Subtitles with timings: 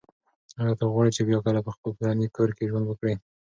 [0.59, 3.13] ایا ته غواړې چې بیا کله په خپل پلرني کور کې ژوند وکړې؟